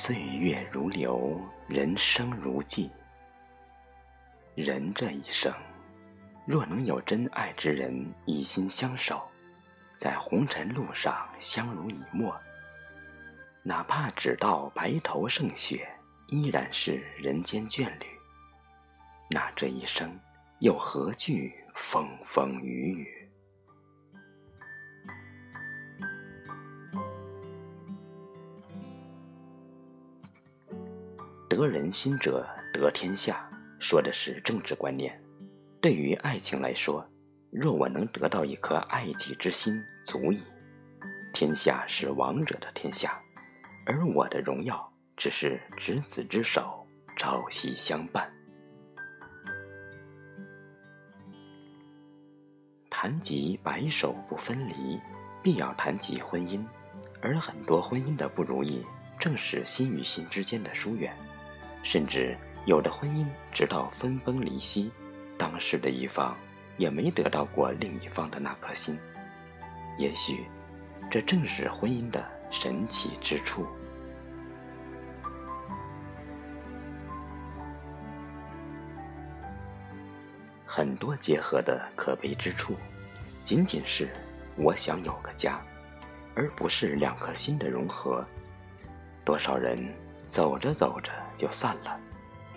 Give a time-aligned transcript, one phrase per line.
[0.00, 2.88] 岁月如流，人生如寄。
[4.54, 5.52] 人这一生，
[6.46, 9.28] 若能有真爱之人以心相守，
[9.98, 12.32] 在红尘路上相濡以沫，
[13.64, 15.90] 哪怕只到白头胜雪，
[16.28, 18.06] 依然是人间眷侣。
[19.28, 20.16] 那这一生
[20.60, 23.17] 又何惧风风雨雨？
[31.58, 35.20] 得人心者得天下，说的是政治观念。
[35.80, 37.04] 对于爱情来说，
[37.50, 40.40] 若我能得到一颗爱己之心，足矣。
[41.34, 43.20] 天下是王者的天下，
[43.84, 46.86] 而我的荣耀只是执子之手，
[47.16, 48.32] 朝夕相伴。
[52.88, 55.00] 谈及白首不分离，
[55.42, 56.64] 必要谈及婚姻，
[57.20, 58.86] 而很多婚姻的不如意，
[59.18, 61.12] 正是心与心之间的疏远。
[61.82, 64.90] 甚至有的婚姻直到分崩离析，
[65.38, 66.36] 当时的一方
[66.76, 68.98] 也没得到过另一方的那颗心。
[69.96, 70.44] 也许，
[71.10, 73.66] 这正是婚姻的神奇之处。
[80.64, 82.74] 很多结合的可悲之处，
[83.42, 84.08] 仅仅是
[84.56, 85.60] 我想有个家，
[86.36, 88.24] 而不是两颗心的融合。
[89.24, 89.92] 多少人
[90.30, 91.12] 走着走着。
[91.38, 91.96] 就散了，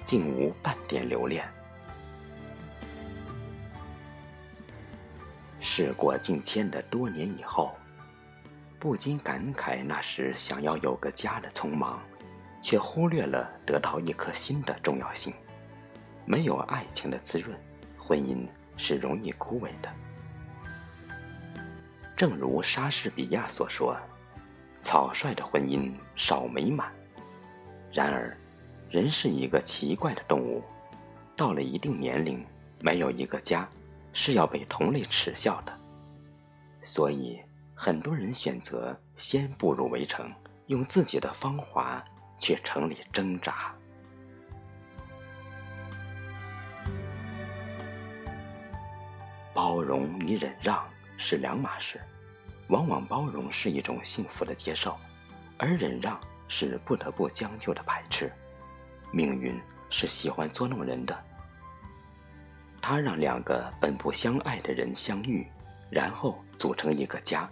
[0.03, 1.47] 竟无半点留恋。
[5.59, 7.75] 事过境迁的多年以后，
[8.80, 11.99] 不禁感慨那时想要有个家的匆忙，
[12.59, 15.31] 却忽略了得到一颗心的重要性。
[16.25, 17.55] 没有爱情的滋润，
[17.95, 19.92] 婚姻是容易枯萎的。
[22.17, 23.95] 正如莎士比亚所说
[24.82, 26.92] ：“草率的婚姻少美满。”
[27.91, 28.35] 然而。
[28.89, 30.61] 人是一个奇怪的动物，
[31.33, 32.45] 到了一定年龄，
[32.81, 33.65] 没有一个家，
[34.11, 35.71] 是要被同类耻笑的。
[36.81, 37.39] 所以，
[37.73, 40.29] 很多人选择先步入围城，
[40.67, 42.03] 用自己的芳华
[42.37, 43.73] 去城里挣扎。
[49.53, 50.85] 包容与忍让
[51.17, 51.97] 是两码事，
[52.67, 54.97] 往往包容是一种幸福的接受，
[55.58, 56.19] 而忍让
[56.52, 58.30] 是不得不将就的排斥。
[59.10, 59.58] 命运
[59.89, 61.17] 是喜欢捉弄人的，
[62.82, 65.48] 他让两个本不相爱的人相遇，
[65.89, 67.50] 然后组成一个家，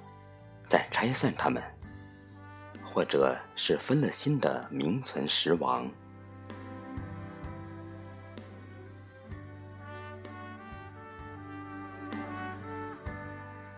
[0.68, 1.64] 再拆散他们，
[2.84, 5.90] 或者是分了心的名存实亡。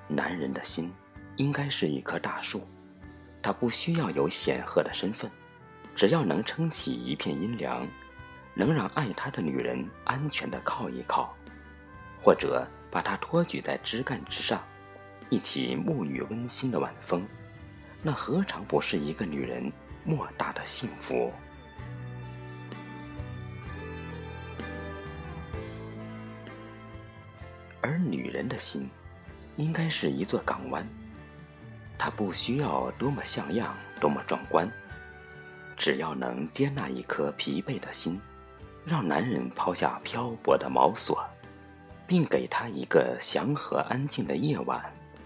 [0.08, 0.92] 男人的心
[1.38, 2.68] 应该是一棵大树，
[3.42, 5.30] 他不需要有显赫的身份。
[5.94, 7.86] 只要能撑起一片阴凉，
[8.54, 11.36] 能让爱他的女人安全的靠一靠，
[12.24, 14.64] 或者把她托举在枝干之上，
[15.30, 17.28] 一起沐浴温馨的晚风，
[18.02, 19.72] 那何尝不是一个女人
[20.06, 21.32] 莫大的幸福？
[27.82, 28.90] 而女人的心，
[29.58, 30.88] 应该是一座港湾，
[32.04, 34.68] 他不需要多么像样，多么壮观。
[35.78, 38.20] 只要能接纳一颗疲惫的心，
[38.84, 41.24] 让男人抛下漂泊的锚索，
[42.08, 44.84] 并给他一个祥和安静的夜晚，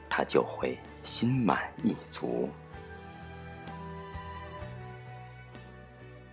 [0.09, 2.50] 他就会心满意足。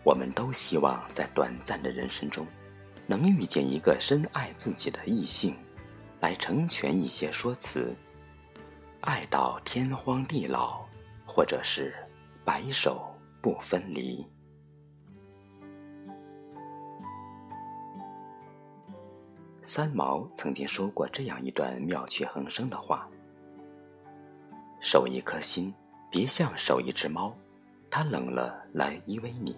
[0.03, 2.45] 我们都希望在短暂的人生中，
[3.07, 5.55] 能遇见一个深爱自己的异性，
[6.19, 7.95] 来成全一些说辞，
[9.03, 10.85] 爱到天荒地老，
[11.27, 11.95] 或者是
[12.45, 13.09] 白首。
[13.43, 14.25] 不分离。
[19.63, 23.09] 三毛曾经说过这样一段妙趣横生的话
[24.81, 25.75] ：“守一颗心，
[26.09, 27.37] 别像守一只猫，
[27.91, 29.57] 它冷了来依偎你，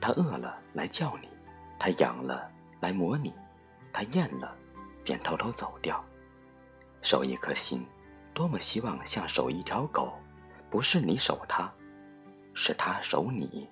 [0.00, 1.28] 它饿了来叫你，
[1.76, 2.48] 它痒了
[2.78, 3.34] 来磨你，
[3.92, 4.56] 它厌了
[5.02, 6.00] 便偷偷走掉。
[7.02, 7.84] 守一颗心，
[8.34, 10.12] 多么希望像守一条狗，
[10.68, 11.72] 不是你守它。”
[12.56, 13.68] 是他守你。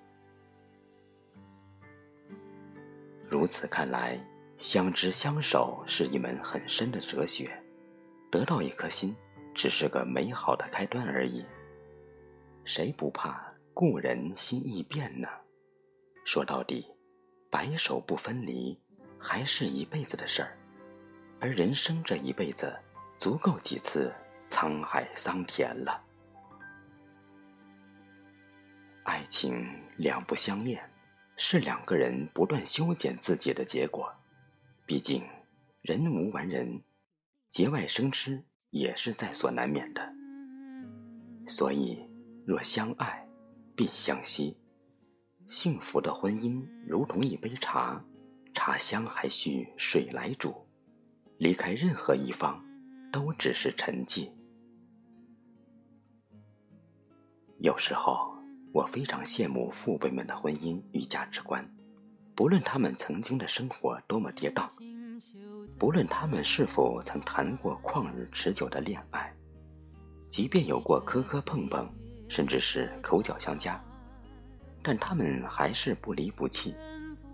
[3.29, 4.19] 如此看来，
[4.57, 7.49] 相知相守是一门很深的哲学。
[8.29, 9.15] 得到一颗心，
[9.55, 11.45] 只是个美好的开端而已。
[12.65, 13.41] 谁不怕
[13.73, 15.29] 故人心易变呢？
[16.25, 16.85] 说到底，
[17.49, 18.77] 白首不分离，
[19.17, 20.57] 还是一辈子的事儿。
[21.39, 22.77] 而人生这一辈子，
[23.17, 24.13] 足够几次
[24.53, 25.99] 沧海桑田了。
[29.03, 29.67] 爱情
[29.97, 30.79] 两不相恋，
[31.35, 34.13] 是两个人不断修剪自己的结果。
[34.85, 35.23] 毕竟，
[35.81, 36.79] 人无完人，
[37.49, 40.13] 节外生枝也是在所难免的。
[41.47, 42.07] 所以，
[42.45, 43.27] 若相爱，
[43.75, 44.55] 必相惜。
[45.47, 47.99] 幸福的婚姻如同一杯茶，
[48.53, 50.53] 茶香还需水来煮。
[51.39, 52.63] 离开任何一方，
[53.11, 54.31] 都只是沉寂。
[57.63, 58.35] 有时候，
[58.73, 61.65] 我非常羡慕父辈们的婚姻与价值观。
[62.35, 64.67] 不论他们曾经的生活多么跌宕，
[65.79, 69.33] 不论他们是否曾谈过旷日持久的恋爱，
[70.29, 71.87] 即便有过磕磕碰碰，
[72.27, 73.81] 甚至是口角相加，
[74.83, 76.75] 但他们还是不离不弃。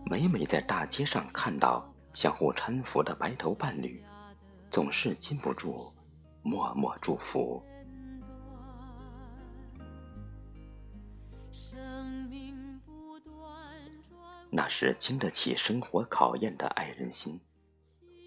[0.05, 3.99] 每每在大街上看到相互搀扶的白头伴侣，
[4.69, 5.91] 总是禁不住
[6.43, 7.63] 默默祝福。
[14.51, 17.39] 那是经得起生活考验的爱人心。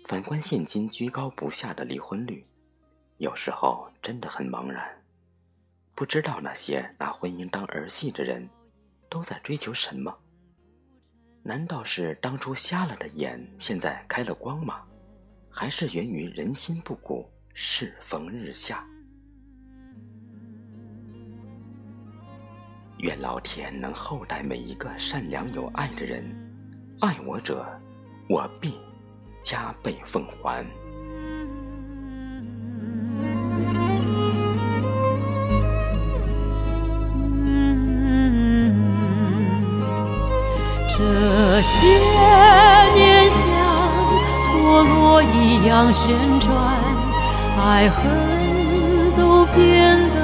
[0.07, 2.45] 反观现今居高不下的离婚率，
[3.19, 5.03] 有时候真的很茫然，
[5.95, 8.49] 不知道那些拿婚姻当儿戏的人，
[9.09, 10.17] 都在追求什么？
[11.45, 14.83] 难道是当初瞎了的眼，现在开了光吗？
[15.51, 18.87] 还是源于人心不古，世风日下？
[23.03, 26.25] 愿老天能厚待每一个善良有爱的人，
[27.01, 27.67] 爱我者，
[28.29, 28.79] 我必
[29.43, 30.65] 加倍奉还。
[40.89, 41.89] 这些
[42.95, 43.43] 年像
[44.47, 46.55] 陀螺一样旋转，
[47.59, 50.22] 爱恨都变得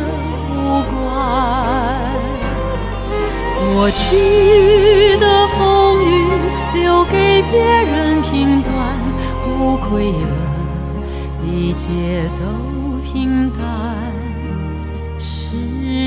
[3.78, 6.28] 过去的风雨
[6.74, 8.74] 留给别人评断，
[9.46, 10.34] 无愧了，
[11.46, 13.62] 一切都平淡，
[15.20, 15.54] 是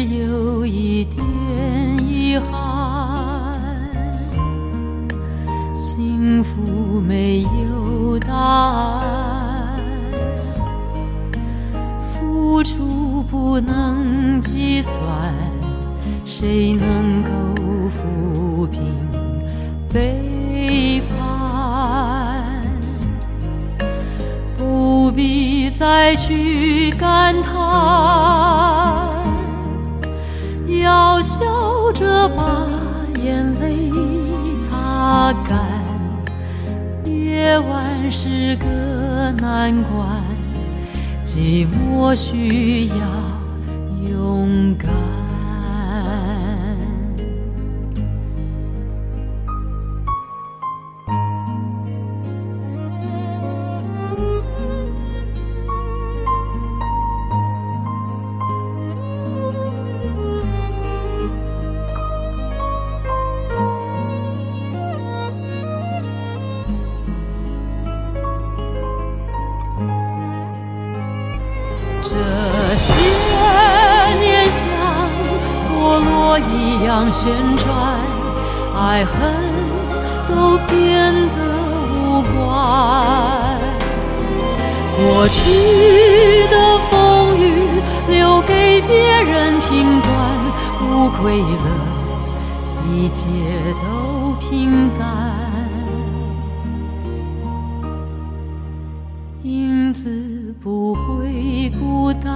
[0.04, 1.24] 有一点
[2.06, 3.58] 遗憾。
[5.74, 9.80] 幸福没有答案，
[12.12, 15.02] 付出不能计算。
[16.26, 17.30] 谁能够
[17.92, 18.96] 抚平
[19.92, 22.62] 背叛？
[24.58, 27.52] 不必再去感叹，
[30.82, 32.66] 要笑着把
[33.22, 33.92] 眼泪
[34.70, 35.60] 擦干。
[37.06, 38.66] 夜晚是个
[39.40, 40.24] 难关，
[41.26, 42.96] 寂寞需要
[44.10, 45.11] 勇敢。
[76.50, 77.68] 一样旋转，
[78.76, 79.14] 爱恨
[80.28, 81.38] 都变得
[81.94, 82.40] 无关。
[84.98, 85.40] 过去
[86.48, 86.56] 的
[86.90, 86.92] 风
[87.38, 87.44] 雨
[88.08, 90.10] 留给别人评断，
[90.82, 91.66] 无愧了，
[92.92, 93.20] 一切
[93.82, 95.02] 都平淡。
[99.44, 102.32] 影子不会孤单，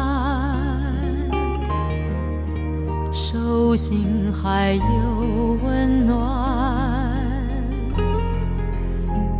[3.35, 7.19] 手心还有温暖，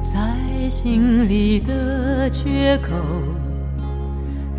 [0.04, 2.90] 在心里的缺口，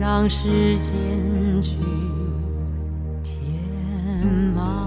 [0.01, 1.77] 让时间去
[3.23, 4.86] 填满。